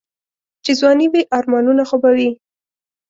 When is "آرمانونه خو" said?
1.37-1.95